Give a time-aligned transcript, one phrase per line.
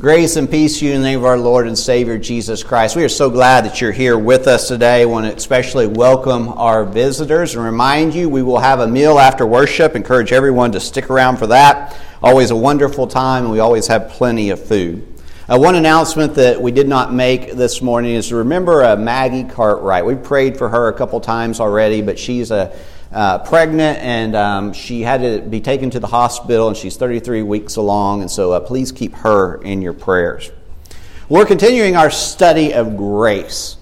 [0.00, 2.94] Grace and peace to you in the name of our Lord and Savior Jesus Christ.
[2.94, 5.02] We are so glad that you're here with us today.
[5.02, 9.18] I want to especially welcome our visitors and remind you we will have a meal
[9.18, 9.96] after worship.
[9.96, 11.96] Encourage everyone to stick around for that.
[12.22, 15.04] Always a wonderful time, and we always have plenty of food.
[15.48, 20.06] Uh, one announcement that we did not make this morning is remember uh, Maggie Cartwright.
[20.06, 22.78] We prayed for her a couple times already, but she's a
[23.12, 27.42] uh, pregnant and um, she had to be taken to the hospital and she's 33
[27.42, 30.50] weeks along and so uh, please keep her in your prayers.
[31.28, 33.76] We're continuing our study of grace.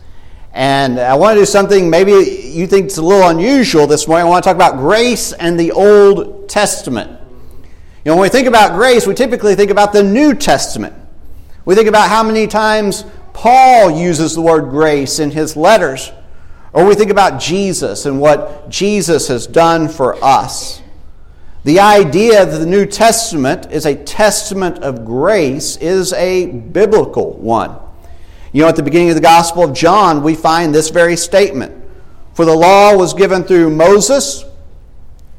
[0.52, 4.26] And i want to do something maybe you think it's a little unusual this morning.
[4.26, 7.10] I want to talk about grace and the old testament.
[8.04, 10.94] You know when we think about grace we typically think about the new testament.
[11.64, 13.04] We think about how many times
[13.34, 16.10] paul uses the word grace in his letters
[16.76, 20.82] or we think about Jesus and what Jesus has done for us.
[21.64, 27.78] The idea that the New Testament is a testament of grace is a biblical one.
[28.52, 31.82] You know, at the beginning of the Gospel of John, we find this very statement
[32.34, 34.44] For the law was given through Moses,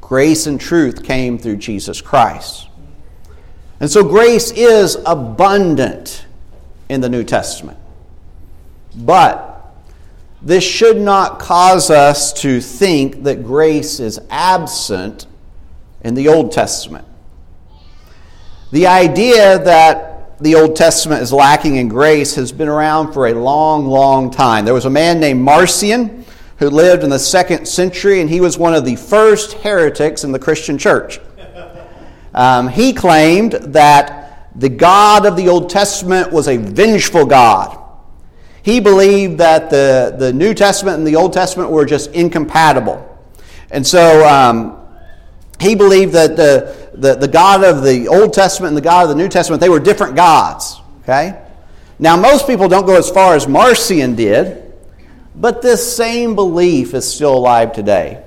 [0.02, 2.68] grace and truth came through Jesus Christ.
[3.80, 6.26] And so grace is abundant
[6.90, 7.78] in the New Testament.
[8.96, 9.47] But
[10.42, 15.26] this should not cause us to think that grace is absent
[16.02, 17.06] in the Old Testament.
[18.72, 23.34] The idea that the Old Testament is lacking in grace has been around for a
[23.34, 24.66] long, long time.
[24.66, 26.26] There was a man named Marcion
[26.60, 30.32] who lived in the second century, and he was one of the first heretics in
[30.32, 31.20] the Christian church.
[32.34, 37.77] Um, he claimed that the God of the Old Testament was a vengeful God
[38.68, 43.18] he believed that the, the New Testament and the Old Testament were just incompatible.
[43.72, 44.78] And so um,
[45.58, 49.10] he believed that the, the, the God of the Old Testament and the God of
[49.10, 50.82] the New Testament, they were different gods.
[51.04, 51.42] Okay?
[51.98, 54.74] Now, most people don't go as far as Marcion did,
[55.34, 58.22] but this same belief is still alive today.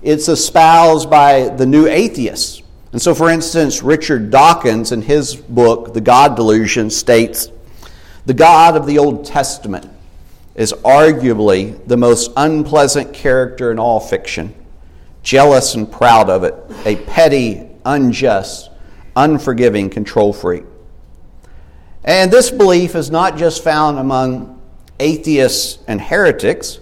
[0.00, 2.62] It's espoused by the new atheists.
[2.92, 7.48] And so, for instance, Richard Dawkins, in his book, The God Delusion, states
[8.26, 9.88] the God of the Old Testament
[10.56, 14.54] is arguably the most unpleasant character in all fiction,
[15.22, 16.54] jealous and proud of it,
[16.84, 18.70] a petty, unjust,
[19.14, 20.64] unforgiving control freak.
[22.04, 24.60] And this belief is not just found among
[24.98, 26.80] atheists and heretics.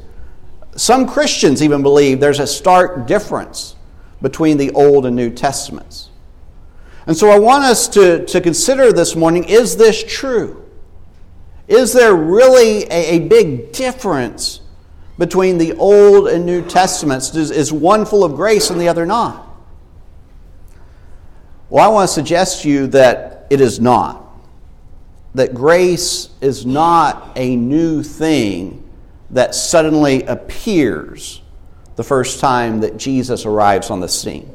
[0.76, 3.76] Some Christians even believe there's a stark difference
[4.22, 6.08] between the Old and New Testaments.
[7.06, 10.63] And so I want us to, to consider this morning is this true?
[11.66, 14.60] Is there really a, a big difference
[15.18, 17.34] between the Old and New Testaments?
[17.34, 19.46] Is, is one full of grace and the other not?
[21.70, 24.22] Well, I want to suggest to you that it is not.
[25.34, 28.88] That grace is not a new thing
[29.30, 31.40] that suddenly appears
[31.96, 34.50] the first time that Jesus arrives on the scene.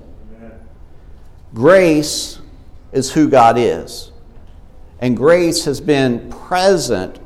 [1.54, 2.40] Grace
[2.92, 4.12] is who God is
[5.02, 7.20] and grace has been present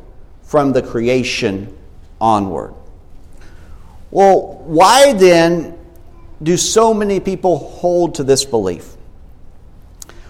[0.43, 1.75] from the creation
[2.21, 2.73] onward.
[4.11, 5.77] Well, why then
[6.41, 8.95] do so many people hold to this belief?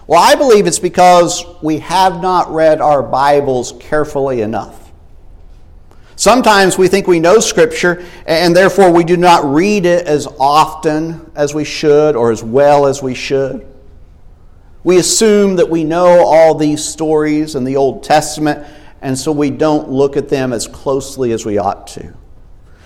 [0.06, 4.92] Well, I believe it's because we have not read our Bibles carefully enough.
[6.16, 11.30] Sometimes we think we know Scripture, and therefore we do not read it as often
[11.34, 13.66] as we should or as well as we should.
[14.84, 18.66] We assume that we know all these stories in the Old Testament,
[19.00, 22.14] and so we don't look at them as closely as we ought to.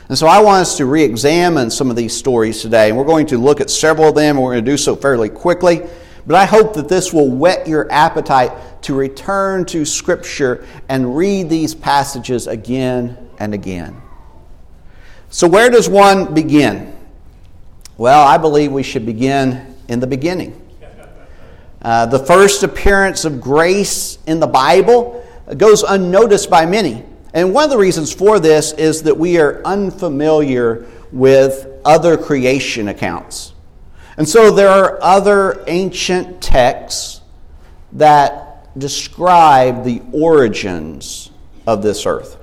[0.08, 3.04] And so I want us to re examine some of these stories today, and we're
[3.04, 5.82] going to look at several of them, and we're going to do so fairly quickly.
[6.24, 11.50] But I hope that this will whet your appetite to return to Scripture and read
[11.50, 14.00] these passages again and again.
[15.30, 16.96] So, where does one begin?
[17.96, 20.67] Well, I believe we should begin in the beginning.
[21.80, 25.24] Uh, the first appearance of grace in the Bible
[25.56, 27.04] goes unnoticed by many.
[27.34, 32.88] And one of the reasons for this is that we are unfamiliar with other creation
[32.88, 33.52] accounts.
[34.16, 37.20] And so there are other ancient texts
[37.92, 41.30] that describe the origins
[41.66, 42.36] of this earth.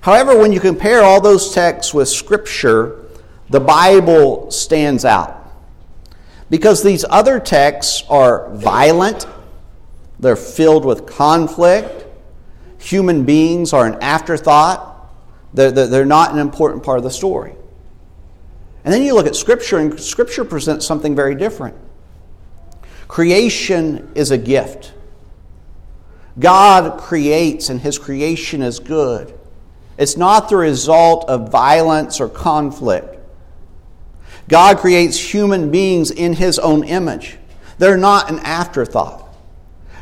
[0.00, 3.04] However, when you compare all those texts with Scripture,
[3.48, 5.43] the Bible stands out.
[6.50, 9.26] Because these other texts are violent,
[10.18, 12.06] they're filled with conflict,
[12.78, 14.90] human beings are an afterthought,
[15.54, 17.54] they're, they're not an important part of the story.
[18.84, 21.76] And then you look at Scripture, and Scripture presents something very different.
[23.08, 24.92] Creation is a gift.
[26.38, 29.32] God creates, and his creation is good.
[29.96, 33.16] It's not the result of violence or conflict.
[34.48, 37.38] God creates human beings in his own image.
[37.78, 39.22] They're not an afterthought.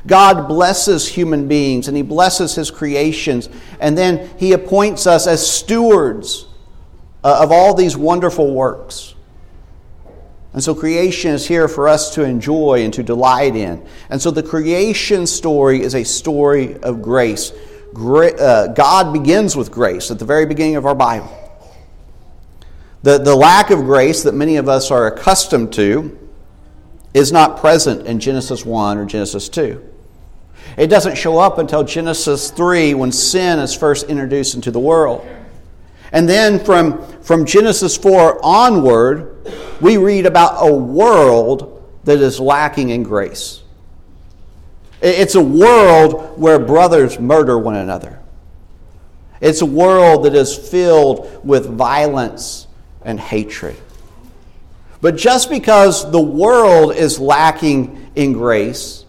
[0.06, 3.48] God blesses human beings and he blesses his creations,
[3.78, 6.46] and then he appoints us as stewards
[7.22, 9.14] uh, of all these wonderful works.
[10.54, 13.86] And so creation is here for us to enjoy and to delight in.
[14.10, 17.52] And so the creation story is a story of grace.
[17.96, 21.41] Uh, God begins with grace at the very beginning of our Bible.
[23.02, 26.18] The, the lack of grace that many of us are accustomed to
[27.14, 29.90] is not present in Genesis 1 or Genesis 2.
[30.76, 35.26] It doesn't show up until Genesis 3 when sin is first introduced into the world.
[36.12, 39.50] And then from, from Genesis 4 onward,
[39.80, 43.62] we read about a world that is lacking in grace.
[45.00, 48.20] It's a world where brothers murder one another.
[49.40, 52.61] It's a world that is filled with violence
[53.04, 53.76] and hatred.
[55.00, 59.04] But just because the world is lacking in grace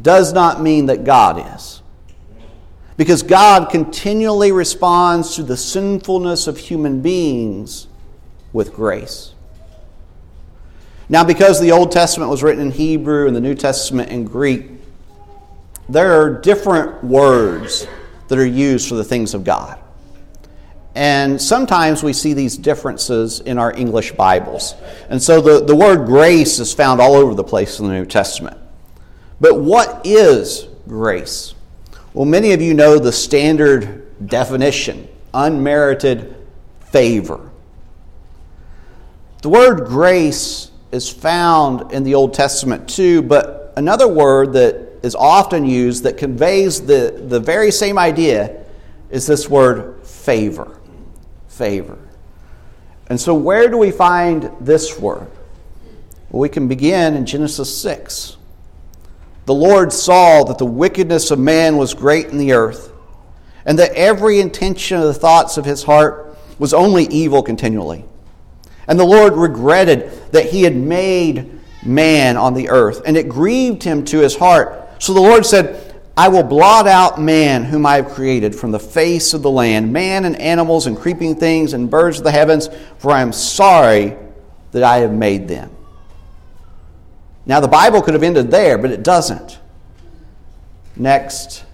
[0.00, 1.82] does not mean that God is.
[2.96, 7.88] Because God continually responds to the sinfulness of human beings
[8.52, 9.32] with grace.
[11.08, 14.70] Now, because the Old Testament was written in Hebrew and the New Testament in Greek,
[15.88, 17.86] there are different words
[18.26, 19.78] that are used for the things of God.
[20.96, 24.74] And sometimes we see these differences in our English Bibles.
[25.10, 28.06] And so the, the word grace is found all over the place in the New
[28.06, 28.56] Testament.
[29.38, 31.54] But what is grace?
[32.14, 36.34] Well, many of you know the standard definition unmerited
[36.80, 37.50] favor.
[39.42, 45.14] The word grace is found in the Old Testament too, but another word that is
[45.14, 48.64] often used that conveys the, the very same idea
[49.10, 50.76] is this word favor
[51.56, 51.98] favor.
[53.08, 55.30] And so, where do we find this word?
[56.30, 58.36] Well, we can begin in Genesis 6.
[59.46, 62.92] The Lord saw that the wickedness of man was great in the earth,
[63.64, 68.04] and that every intention of the thoughts of his heart was only evil continually.
[68.88, 73.82] And the Lord regretted that he had made man on the earth, and it grieved
[73.84, 75.02] him to his heart.
[75.02, 75.85] So the Lord said,
[76.16, 79.92] I will blot out man whom I have created from the face of the land,
[79.92, 84.16] man and animals and creeping things and birds of the heavens, for I am sorry
[84.72, 85.70] that I have made them.
[87.44, 89.60] Now, the Bible could have ended there, but it doesn't.
[90.96, 91.64] Next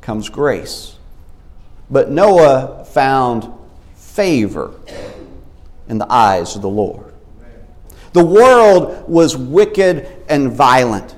[0.00, 0.94] comes grace.
[1.90, 3.50] But Noah found
[3.96, 4.74] favor
[5.88, 7.12] in the eyes of the Lord.
[8.12, 11.14] The world was wicked and violent.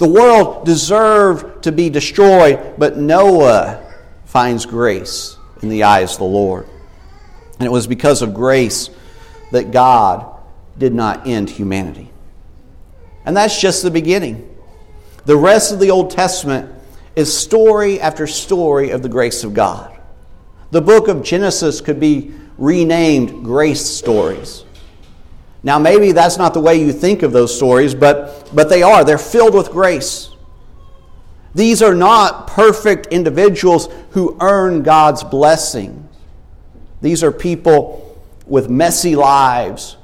[0.00, 3.86] The world deserved to be destroyed, but Noah
[4.24, 6.66] finds grace in the eyes of the Lord.
[7.58, 8.88] And it was because of grace
[9.52, 10.24] that God
[10.78, 12.10] did not end humanity.
[13.26, 14.48] And that's just the beginning.
[15.26, 16.74] The rest of the Old Testament
[17.14, 20.00] is story after story of the grace of God.
[20.70, 24.64] The book of Genesis could be renamed Grace Stories.
[25.62, 29.04] Now, maybe that's not the way you think of those stories, but, but they are.
[29.04, 30.30] They're filled with grace.
[31.54, 36.08] These are not perfect individuals who earn God's blessing.
[37.02, 38.06] These are people
[38.46, 39.96] with messy lives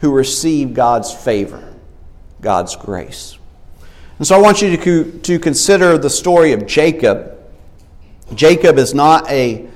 [0.00, 1.74] who receive God's favor,
[2.40, 3.38] God's grace.
[4.18, 7.38] And so I want you to, to consider the story of Jacob.
[8.34, 9.68] Jacob is not a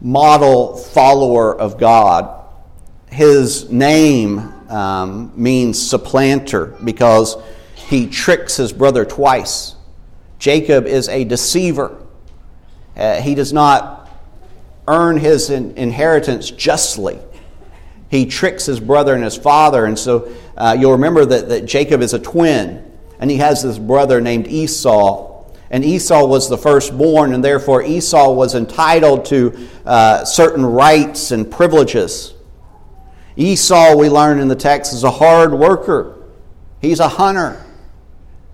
[0.00, 2.46] model follower of God.
[3.10, 7.36] His name um, means supplanter because
[7.74, 9.74] he tricks his brother twice.
[10.38, 12.06] Jacob is a deceiver.
[12.96, 14.10] Uh, he does not
[14.88, 17.18] earn his in- inheritance justly.
[18.10, 19.84] He tricks his brother and his father.
[19.84, 22.84] And so uh, you'll remember that, that Jacob is a twin,
[23.18, 25.44] and he has this brother named Esau.
[25.70, 31.48] And Esau was the firstborn, and therefore Esau was entitled to uh, certain rights and
[31.48, 32.34] privileges.
[33.36, 36.16] Esau, we learn in the text, is a hard worker.
[36.80, 37.64] He's a hunter.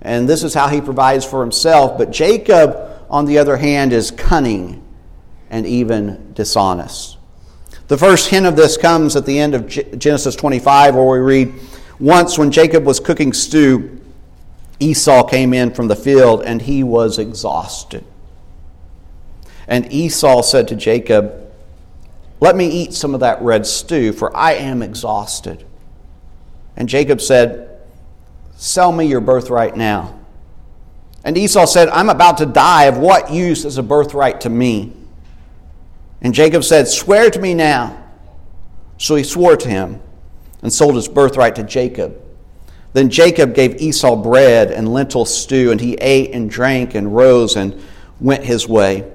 [0.03, 1.99] And this is how he provides for himself.
[1.99, 4.83] But Jacob, on the other hand, is cunning
[5.51, 7.19] and even dishonest.
[7.89, 11.55] The first hint of this comes at the end of Genesis 25, where we read
[11.99, 14.01] Once, when Jacob was cooking stew,
[14.81, 18.05] Esau came in from the field, and he was exhausted.
[19.69, 21.46] And Esau said to Jacob,
[22.41, 25.65] let me eat some of that red stew, for I am exhausted.
[26.77, 27.81] And Jacob said,
[28.57, 30.19] Sell me your birthright now.
[31.25, 32.85] And Esau said, I'm about to die.
[32.85, 34.93] Of what use is a birthright to me?
[36.21, 38.05] And Jacob said, Swear to me now.
[38.99, 40.01] So he swore to him
[40.63, 42.21] and sold his birthright to Jacob.
[42.93, 47.57] Then Jacob gave Esau bread and lentil stew, and he ate and drank and rose
[47.57, 47.79] and
[48.21, 49.11] went his way.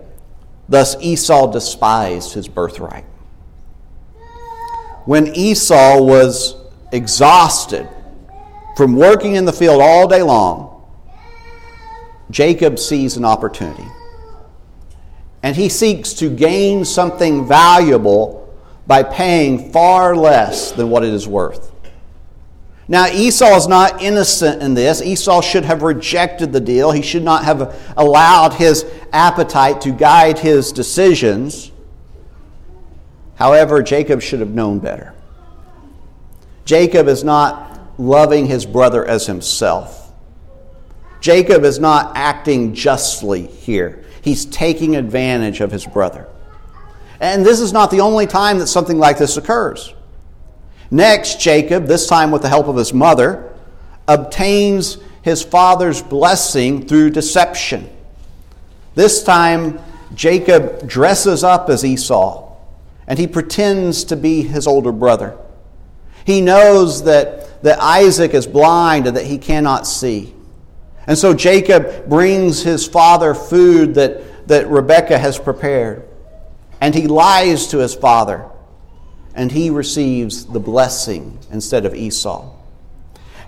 [0.70, 3.06] Thus Esau despised his birthright.
[5.06, 6.56] When Esau was
[6.92, 7.88] exhausted
[8.78, 10.84] from working in the field all day long,
[12.30, 13.88] Jacob sees an opportunity.
[15.44, 18.56] And he seeks to gain something valuable
[18.86, 21.72] by paying far less than what it is worth.
[22.88, 25.02] Now, Esau is not innocent in this.
[25.02, 26.92] Esau should have rejected the deal.
[26.92, 31.71] He should not have allowed his appetite to guide his decisions.
[33.42, 35.16] However, Jacob should have known better.
[36.64, 40.14] Jacob is not loving his brother as himself.
[41.22, 44.06] Jacob is not acting justly here.
[44.22, 46.28] He's taking advantage of his brother.
[47.20, 49.92] And this is not the only time that something like this occurs.
[50.92, 53.52] Next, Jacob, this time with the help of his mother,
[54.08, 57.90] obtains his father's blessing through deception.
[58.94, 59.80] This time,
[60.14, 62.51] Jacob dresses up as Esau
[63.12, 65.38] and he pretends to be his older brother.
[66.26, 70.34] He knows that, that Isaac is blind and that he cannot see.
[71.08, 76.08] And so Jacob brings his father food that, that Rebekah has prepared.
[76.80, 78.50] And he lies to his father.
[79.36, 82.50] And he receives the blessing instead of Esau.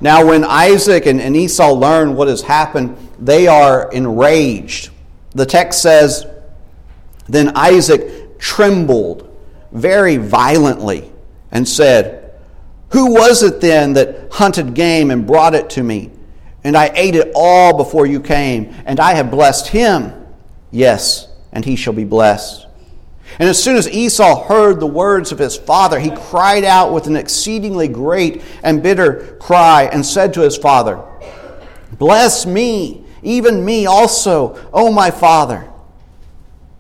[0.02, 4.90] Now, when Isaac and, and Esau learn what has happened, they are enraged.
[5.32, 6.28] The text says,
[7.30, 9.30] Then Isaac trembled
[9.74, 11.12] very violently
[11.52, 12.32] and said,
[12.90, 16.12] Who was it then that hunted game and brought it to me?
[16.64, 20.14] And I ate it all before you came, and I have blessed him.
[20.72, 22.68] Yes, and he shall be blessed.
[23.40, 27.08] And as soon as Esau heard the words of his father, he cried out with
[27.08, 31.04] an exceedingly great and bitter cry and said to his father,
[31.98, 35.70] Bless me, even me also, O my father.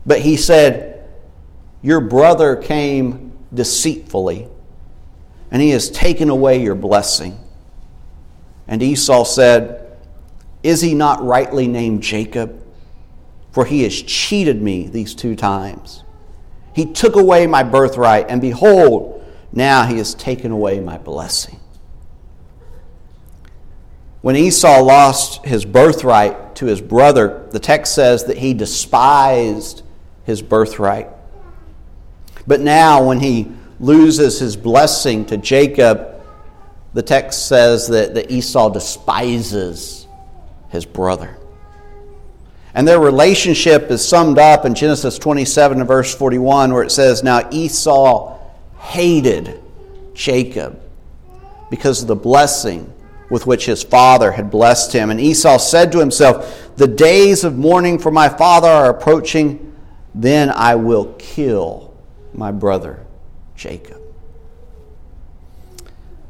[0.06, 0.93] But he said,
[1.84, 4.48] Your brother came deceitfully,
[5.52, 7.38] and he has taken away your blessing.
[8.68, 9.98] And Esau said,
[10.64, 12.64] Is he not rightly named Jacob?
[13.52, 16.04] For he has cheated me these two times.
[16.74, 21.60] He took away my birthright, and behold, now he has taken away my blessing.
[24.22, 29.84] When Esau lost his birthright to his brother, the text says that he despised
[30.24, 31.10] his birthright.
[32.46, 36.22] But now, when he loses his blessing to Jacob,
[36.94, 40.08] the text says that, that Esau despises
[40.70, 41.38] his brother.
[42.76, 47.24] And their relationship is summed up in Genesis 27 and verse 41, where it says,
[47.24, 48.40] Now Esau
[48.78, 49.62] hated
[50.14, 50.82] Jacob
[51.70, 52.92] because of the blessing
[53.30, 55.10] with which his father had blessed him.
[55.10, 59.76] And Esau said to himself, The days of mourning for my father are approaching,
[60.14, 61.93] then I will kill
[62.34, 63.06] my brother
[63.56, 64.02] Jacob.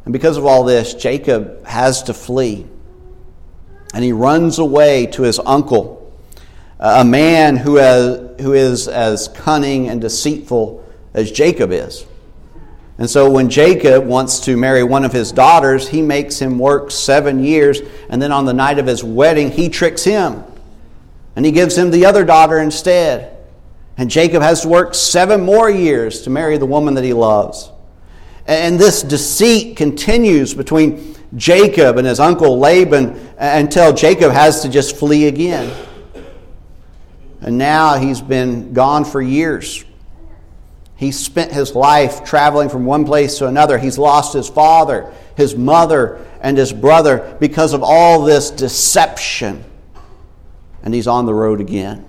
[0.05, 2.65] And because of all this, Jacob has to flee.
[3.93, 6.11] And he runs away to his uncle,
[6.79, 10.83] a man who, has, who is as cunning and deceitful
[11.13, 12.05] as Jacob is.
[12.97, 16.91] And so when Jacob wants to marry one of his daughters, he makes him work
[16.91, 20.43] seven years, and then on the night of his wedding, he tricks him.
[21.35, 23.32] And he gives him the other daughter instead.
[23.97, 27.71] And Jacob has to work seven more years to marry the woman that he loves.
[28.47, 34.97] And this deceit continues between Jacob and his uncle Laban until Jacob has to just
[34.97, 35.71] flee again.
[37.41, 39.85] And now he's been gone for years.
[40.95, 43.77] He spent his life traveling from one place to another.
[43.77, 49.63] He's lost his father, his mother, and his brother because of all this deception.
[50.83, 52.05] And he's on the road again.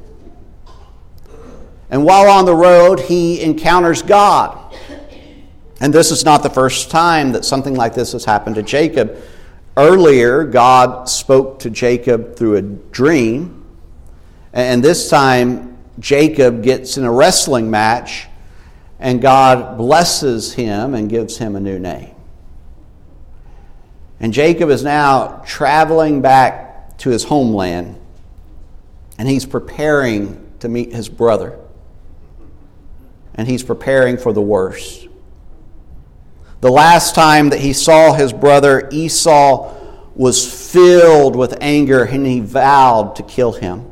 [1.95, 4.75] And while on the road, he encounters God.
[5.81, 9.23] And this is not the first time that something like this has happened to Jacob.
[9.77, 13.65] Earlier, God spoke to Jacob through a dream,
[14.53, 18.27] and this time, Jacob gets in a wrestling match,
[18.99, 22.17] and God blesses him and gives him a new name.
[24.19, 28.01] And Jacob is now traveling back to his homeland,
[29.17, 31.57] and he's preparing to meet his brother,
[33.35, 35.09] and he's preparing for the worst.
[36.61, 39.75] The last time that he saw his brother, Esau
[40.15, 43.91] was filled with anger and he vowed to kill him.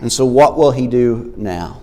[0.00, 1.80] And so, what will he do now?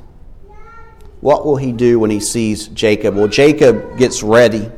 [1.21, 3.15] What will he do when he sees Jacob?
[3.15, 4.69] Well, Jacob gets ready.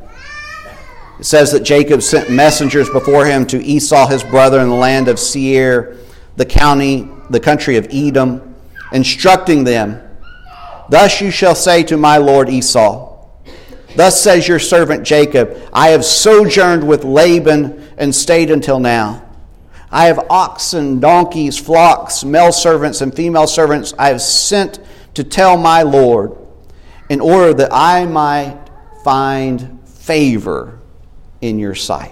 [1.20, 5.08] It says that Jacob sent messengers before him to Esau, his brother, in the land
[5.08, 5.98] of Seir,
[6.36, 8.56] the county, the country of Edom,
[8.92, 10.05] instructing them,
[10.90, 13.16] Thus you shall say to my lord Esau,
[13.96, 19.26] Thus says your servant Jacob, I have sojourned with Laban and stayed until now.
[19.90, 24.80] I have oxen, donkeys, flocks, male servants, and female servants I have sent
[25.14, 26.36] to tell my Lord,
[27.08, 28.60] in order that I might
[29.04, 30.80] find favor
[31.40, 32.12] in your sight.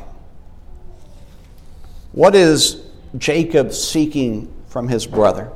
[2.13, 2.82] What is
[3.18, 5.51] Jacob seeking from his brother?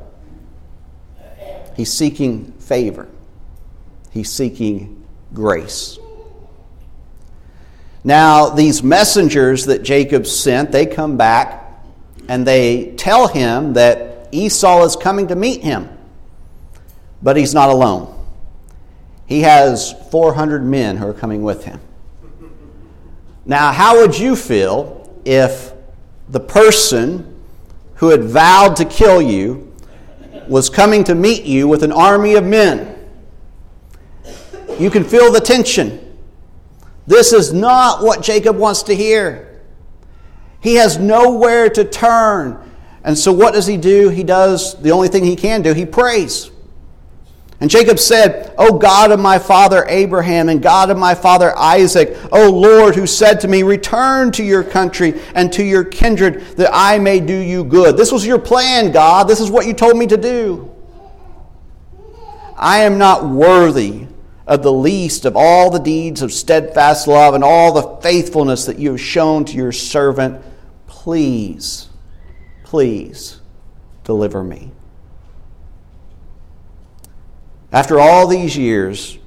[1.78, 3.06] He's seeking favor,
[4.10, 5.96] he's seeking grace.
[8.02, 11.80] Now, these messengers that Jacob sent, they come back
[12.28, 15.88] and they tell him that Esau is coming to meet him.
[17.22, 18.12] But he's not alone.
[19.26, 21.78] He has 400 men who are coming with him.
[23.46, 25.72] Now, how would you feel if
[26.28, 27.40] the person
[27.94, 29.67] who had vowed to kill you
[30.48, 32.94] was coming to meet you with an army of men?
[34.78, 36.16] You can feel the tension.
[37.06, 39.62] This is not what Jacob wants to hear.
[40.60, 42.58] He has nowhere to turn.
[43.02, 44.08] And so, what does he do?
[44.08, 46.50] He does the only thing he can do he prays.
[47.60, 52.16] And Jacob said, O God of my father Abraham and God of my father Isaac,
[52.30, 56.70] O Lord, who said to me, Return to your country and to your kindred, that
[56.72, 57.96] I may do you good.
[57.96, 59.26] This was your plan, God.
[59.26, 60.72] This is what you told me to do.
[62.56, 64.06] I am not worthy
[64.46, 68.78] of the least of all the deeds of steadfast love and all the faithfulness that
[68.78, 70.42] you have shown to your servant.
[70.86, 71.88] Please,
[72.62, 73.40] please
[74.04, 74.72] deliver me.
[77.72, 79.18] After all these years,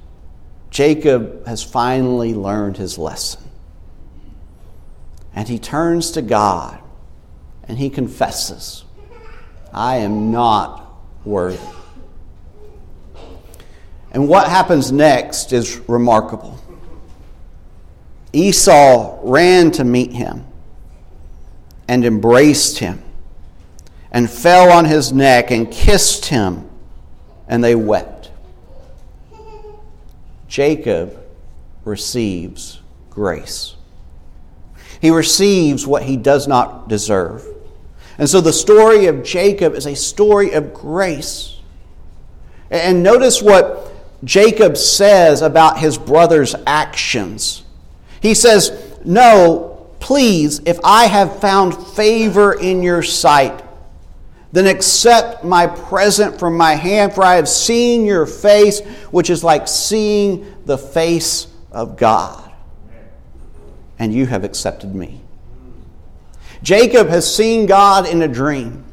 [0.69, 3.43] Jacob has finally learned his lesson.
[5.33, 6.79] And he turns to God
[7.67, 8.83] and he confesses,
[9.73, 10.91] I am not
[11.23, 11.59] worthy.
[14.11, 16.59] And what happens next is remarkable.
[18.33, 20.45] Esau ran to meet him
[21.87, 23.01] and embraced him
[24.11, 26.69] and fell on his neck and kissed him,
[27.47, 28.20] and they wept.
[30.51, 31.17] Jacob
[31.85, 33.75] receives grace.
[34.99, 37.45] He receives what he does not deserve.
[38.17, 41.57] And so the story of Jacob is a story of grace.
[42.69, 43.93] And notice what
[44.25, 47.63] Jacob says about his brother's actions.
[48.21, 53.63] He says, No, please, if I have found favor in your sight,
[54.51, 59.43] then accept my present from my hand, for I have seen your face, which is
[59.43, 62.51] like seeing the face of God.
[63.97, 65.21] And you have accepted me.
[66.63, 68.83] Jacob has seen God in a dream.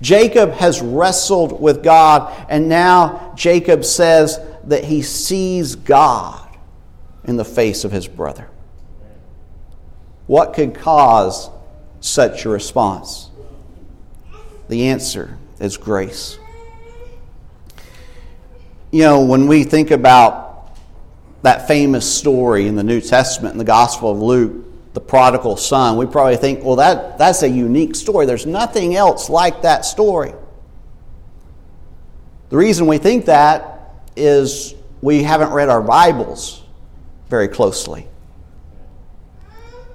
[0.00, 6.48] Jacob has wrestled with God, and now Jacob says that he sees God
[7.24, 8.48] in the face of his brother.
[10.26, 11.50] What could cause
[12.00, 13.30] such a response?
[14.68, 16.38] The answer is grace.
[18.90, 20.76] You know, when we think about
[21.42, 25.96] that famous story in the New Testament in the Gospel of Luke, the prodigal son,
[25.96, 28.26] we probably think, well, that, that's a unique story.
[28.26, 30.32] There's nothing else like that story.
[32.48, 36.62] The reason we think that is we haven't read our Bibles
[37.28, 38.06] very closely.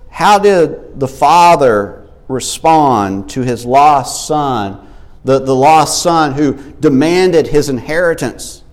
[0.10, 2.01] How did the father
[2.32, 4.88] respond to his lost son,
[5.24, 8.64] the, the lost son who demanded his inheritance,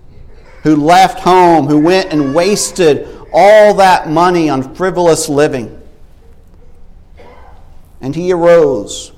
[0.62, 5.74] who left home, who went and wasted all that money on frivolous living?
[8.00, 9.12] And he arose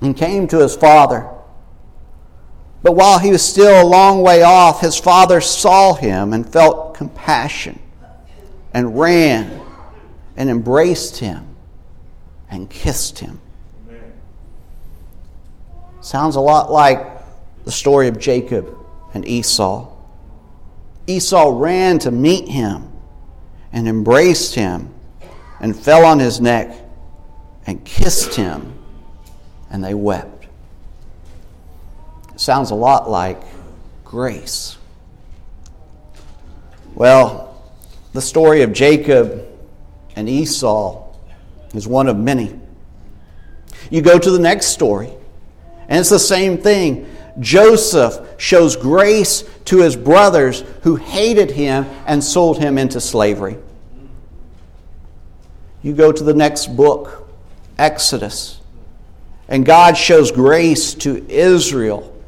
[0.00, 1.28] and came to his father.
[2.82, 6.94] But while he was still a long way off, his father saw him and felt
[6.94, 7.78] compassion
[8.72, 9.60] and ran
[10.36, 11.49] and embraced him
[12.50, 13.40] and kissed him.
[16.00, 17.06] Sounds a lot like
[17.64, 18.74] the story of Jacob
[19.14, 19.88] and Esau.
[21.06, 22.90] Esau ran to meet him
[23.72, 24.92] and embraced him
[25.60, 26.74] and fell on his neck
[27.66, 28.74] and kissed him,
[29.70, 30.46] and they wept.
[32.36, 33.42] Sounds a lot like
[34.04, 34.78] grace.
[36.94, 37.62] Well,
[38.14, 39.46] the story of Jacob
[40.16, 41.09] and Esau
[41.74, 42.58] is one of many.
[43.90, 45.10] You go to the next story,
[45.88, 47.06] and it's the same thing.
[47.38, 53.56] Joseph shows grace to his brothers who hated him and sold him into slavery.
[55.82, 57.28] You go to the next book,
[57.78, 58.60] Exodus,
[59.48, 62.19] and God shows grace to Israel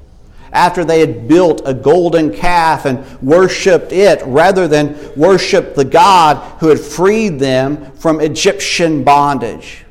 [0.53, 6.37] after they had built a golden calf and worshiped it rather than worship the God
[6.61, 9.85] who had freed them from Egyptian bondage.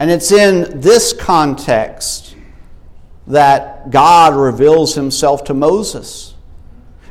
[0.00, 2.34] And it's in this context
[3.26, 6.34] that God reveals himself to Moses.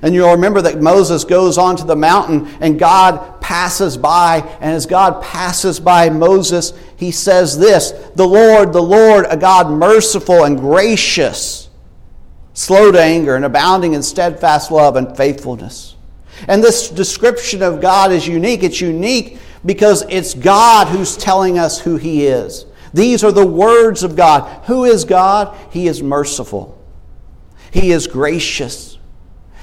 [0.03, 4.39] And you'll remember that Moses goes onto the mountain and God passes by.
[4.59, 9.69] And as God passes by Moses, he says this The Lord, the Lord, a God
[9.71, 11.69] merciful and gracious,
[12.53, 15.95] slow to anger, and abounding in steadfast love and faithfulness.
[16.47, 18.63] And this description of God is unique.
[18.63, 22.65] It's unique because it's God who's telling us who he is.
[22.93, 24.65] These are the words of God.
[24.65, 25.57] Who is God?
[25.71, 26.79] He is merciful,
[27.71, 28.97] He is gracious,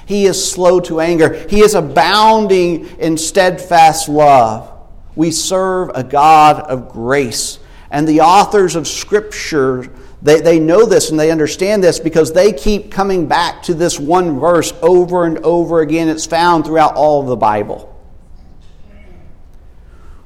[0.07, 4.69] He is slow to anger, He is abounding in steadfast love.
[5.15, 7.59] We serve a God of grace.
[7.93, 9.91] And the authors of Scripture,
[10.23, 13.99] they, they know this and they understand this because they keep coming back to this
[13.99, 16.09] one verse over and over again.
[16.09, 17.87] It's found throughout all of the Bible.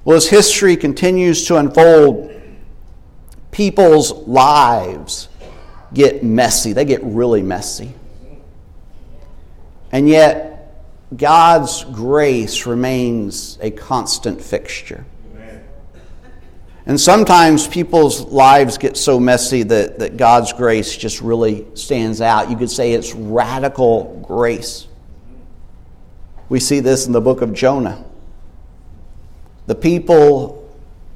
[0.04, 2.30] Well, as history continues to unfold,
[3.52, 5.28] people's lives
[5.94, 6.72] get messy.
[6.72, 7.94] They get really messy.
[9.92, 10.74] And yet,
[11.16, 15.06] God's grace remains a constant fixture.
[16.86, 22.50] And sometimes people's lives get so messy that, that God's grace just really stands out.
[22.50, 24.86] You could say it's radical grace.
[26.50, 28.04] We see this in the book of Jonah.
[29.66, 30.60] The people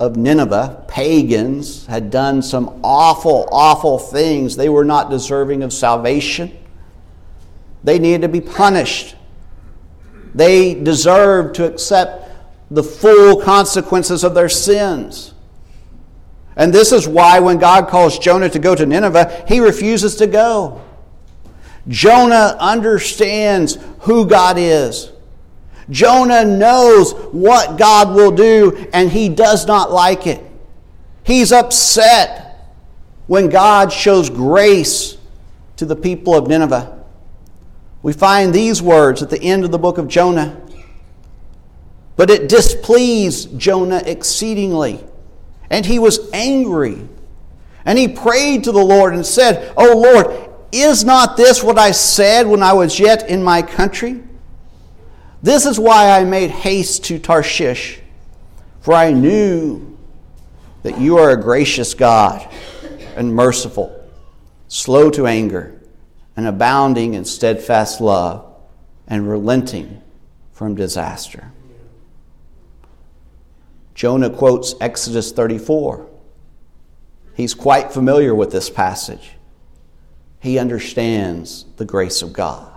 [0.01, 4.57] of Nineveh, pagans, had done some awful, awful things.
[4.57, 6.57] They were not deserving of salvation.
[7.85, 9.17] They needed to be punished.
[10.35, 12.31] They deserved to accept
[12.71, 15.35] the full consequences of their sins.
[16.59, 20.27] And this is why when God calls Jonah to go to Nineveh, he refuses to
[20.27, 20.83] go.
[21.87, 25.11] Jonah understands who God is.
[25.89, 30.45] Jonah knows what God will do, and he does not like it.
[31.23, 32.75] He's upset
[33.27, 35.17] when God shows grace
[35.77, 37.05] to the people of Nineveh.
[38.03, 40.61] We find these words at the end of the book of Jonah.
[42.17, 45.05] But it displeased Jonah exceedingly,
[45.71, 47.07] and he was angry.
[47.85, 51.93] And he prayed to the Lord and said, O Lord, is not this what I
[51.93, 54.23] said when I was yet in my country?
[55.43, 58.01] This is why I made haste to Tarshish,
[58.81, 59.97] for I knew
[60.83, 62.47] that you are a gracious God
[63.17, 63.95] and merciful,
[64.69, 65.81] slow to anger,
[66.37, 68.45] and abounding in steadfast love,
[69.07, 70.03] and relenting
[70.53, 71.51] from disaster.
[73.99, 76.07] Jonah quotes Exodus 34.
[77.35, 79.33] He's quite familiar with this passage.
[80.41, 82.73] He understands the grace of God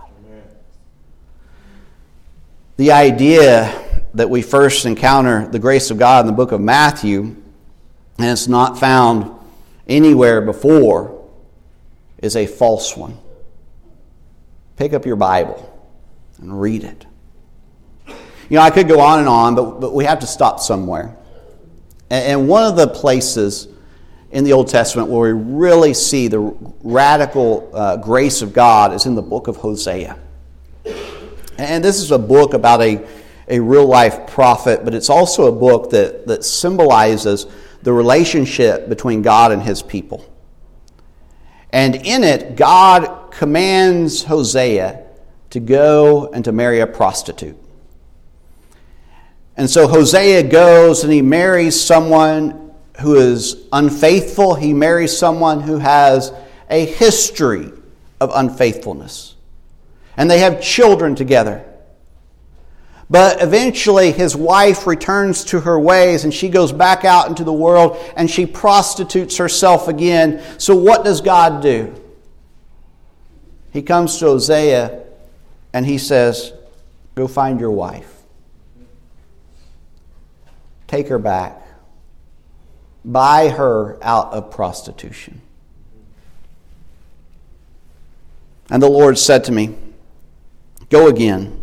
[2.82, 7.20] the idea that we first encounter the grace of God in the book of Matthew,
[7.20, 9.30] and it's not found
[9.86, 11.24] anywhere before,
[12.18, 13.18] is a false one.
[14.76, 15.68] Pick up your Bible
[16.38, 17.06] and read it.
[18.52, 21.16] You know, I could go on and on, but, but we have to stop somewhere.
[22.10, 23.66] And, and one of the places
[24.30, 29.06] in the Old Testament where we really see the radical uh, grace of God is
[29.06, 30.18] in the book of Hosea.
[31.56, 33.08] And this is a book about a,
[33.48, 37.46] a real life prophet, but it's also a book that, that symbolizes
[37.80, 40.30] the relationship between God and his people.
[41.70, 45.06] And in it, God commands Hosea
[45.48, 47.56] to go and to marry a prostitute.
[49.56, 54.54] And so Hosea goes and he marries someone who is unfaithful.
[54.54, 56.32] He marries someone who has
[56.70, 57.70] a history
[58.20, 59.34] of unfaithfulness
[60.16, 61.64] and they have children together.
[63.10, 67.52] But eventually, his wife returns to her ways and she goes back out into the
[67.52, 70.42] world and she prostitutes herself again.
[70.58, 71.94] So, what does God do?
[73.70, 75.04] He comes to Hosea
[75.74, 76.54] and he says,
[77.14, 78.11] Go find your wife.
[80.92, 81.66] Take her back.
[83.02, 85.40] Buy her out of prostitution.
[88.68, 89.74] And the Lord said to me,
[90.90, 91.62] Go again.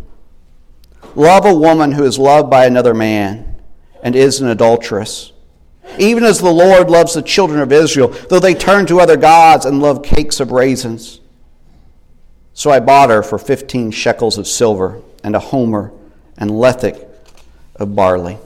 [1.13, 3.56] Love a woman who is loved by another man
[4.02, 5.32] and is an adulteress.
[6.00, 9.63] even as the Lord loves the children of Israel, though they turn to other gods
[9.63, 11.20] and love cakes of raisins.
[12.56, 15.92] So I bought her for fifteen shekels of silver and a homer
[16.36, 17.06] and lethech
[17.76, 18.39] of barley.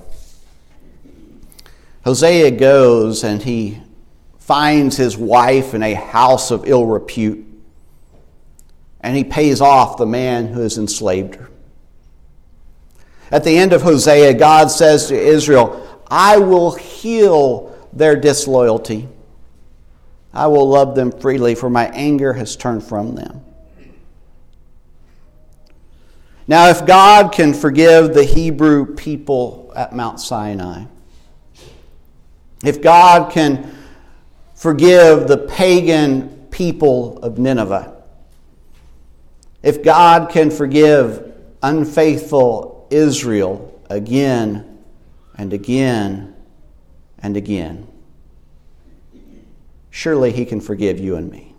[2.04, 3.80] Hosea goes and he
[4.38, 7.46] finds his wife in a house of ill repute,
[9.00, 11.50] and he pays off the man who has enslaved her.
[13.32, 19.08] At the end of Hosea, God says to Israel, I will heal their disloyalty.
[20.34, 23.44] I will love them freely, for my anger has turned from them.
[26.48, 30.84] Now, if God can forgive the Hebrew people at Mount Sinai,
[32.64, 33.76] if God can
[34.56, 38.02] forgive the pagan people of Nineveh,
[39.62, 44.80] if God can forgive unfaithful Israel again
[45.38, 46.36] and again
[47.20, 47.88] and again,
[49.90, 51.54] surely He can forgive you and me.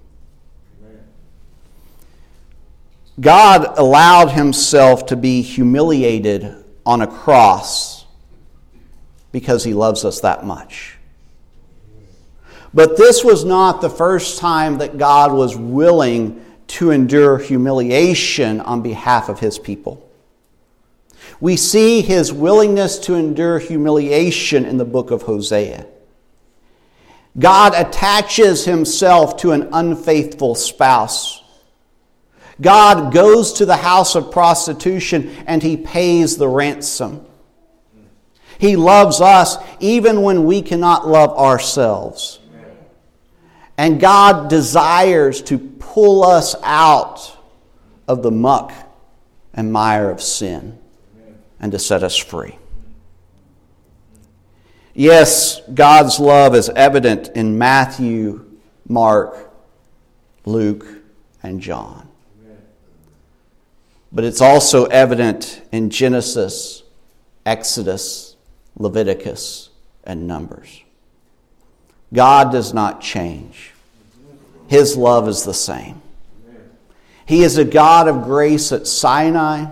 [3.20, 8.06] God allowed himself to be humiliated on a cross
[9.30, 10.93] because he loves us that much.
[12.74, 18.82] But this was not the first time that God was willing to endure humiliation on
[18.82, 20.00] behalf of his people.
[21.40, 25.86] We see his willingness to endure humiliation in the book of Hosea.
[27.38, 31.44] God attaches himself to an unfaithful spouse
[32.60, 37.26] God goes to the house of prostitution and he pays the ransom.
[38.58, 42.38] He loves us even when we cannot love ourselves.
[43.76, 47.36] And God desires to pull us out
[48.06, 48.72] of the muck
[49.52, 50.78] and mire of sin
[51.60, 52.58] and to set us free.
[54.94, 58.44] Yes, God's love is evident in Matthew,
[58.86, 59.50] Mark,
[60.44, 60.86] Luke,
[61.42, 62.08] and John
[64.14, 66.84] but it's also evident in Genesis,
[67.44, 68.36] Exodus,
[68.78, 69.70] Leviticus,
[70.04, 70.83] and Numbers.
[72.14, 73.72] God does not change,
[74.68, 76.00] His love is the same.
[77.26, 79.66] He is a God of grace at Sinai,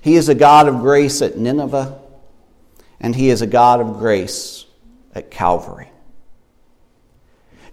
[0.00, 2.00] He is a God of grace at Nineveh,
[2.98, 4.64] and He is a God of grace
[5.14, 5.90] at Calvary.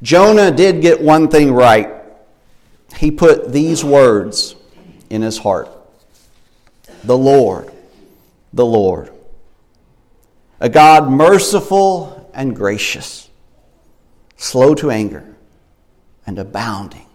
[0.02, 1.90] Jonah did get one thing right.
[2.98, 4.56] He put these words
[5.10, 5.70] in his heart.
[7.06, 7.72] The Lord,
[8.52, 9.12] the Lord.
[10.60, 13.30] A God merciful and gracious,
[14.38, 15.36] slow to anger,
[16.26, 17.06] and abounding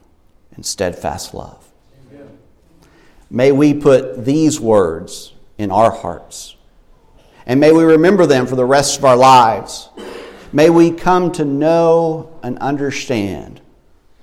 [0.57, 1.67] in steadfast love.
[2.11, 2.39] Amen.
[3.31, 6.57] May we put these words in our hearts,
[7.47, 9.89] and may we remember them for the rest of our lives.
[10.53, 13.61] May we come to know and understand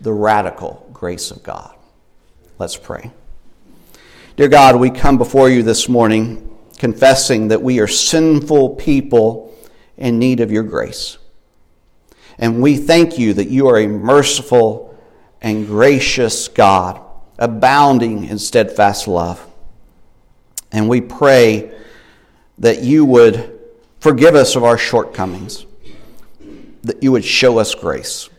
[0.01, 1.75] the radical grace of God.
[2.57, 3.11] Let's pray.
[4.35, 9.54] Dear God, we come before you this morning confessing that we are sinful people
[9.97, 11.17] in need of your grace.
[12.37, 14.97] And we thank you that you are a merciful
[15.41, 17.01] and gracious God,
[17.37, 19.45] abounding in steadfast love.
[20.71, 21.71] And we pray
[22.57, 23.59] that you would
[23.99, 25.65] forgive us of our shortcomings,
[26.83, 28.29] that you would show us grace.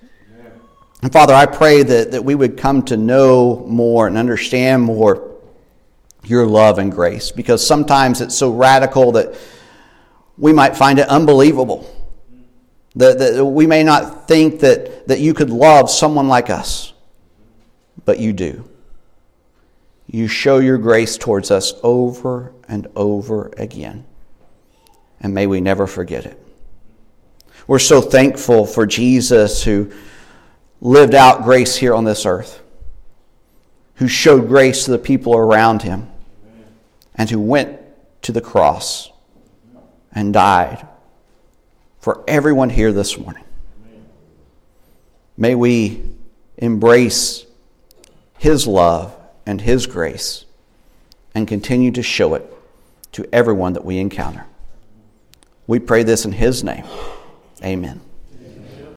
[1.03, 5.37] And Father, I pray that, that we would come to know more and understand more
[6.25, 9.35] your love and grace because sometimes it's so radical that
[10.39, 11.93] we might find it unbelievable.
[12.97, 16.95] That, that we may not think that, that you could love someone like us,
[18.05, 18.69] but you do.
[20.07, 24.05] You show your grace towards us over and over again.
[25.21, 26.41] And may we never forget it.
[27.67, 29.91] We're so thankful for Jesus who
[30.81, 32.63] lived out grace here on this earth,
[33.97, 36.09] who showed grace to the people around him
[37.15, 37.79] and who went
[38.23, 39.11] to the cross
[40.17, 40.85] and died
[42.01, 43.45] for everyone here this morning.
[45.37, 46.03] May we
[46.57, 47.45] embrace
[48.39, 50.47] His love and His grace
[51.35, 52.51] and continue to show it
[53.13, 54.47] to everyone that we encounter.
[55.67, 56.87] We pray this in His name.
[57.63, 58.01] Amen.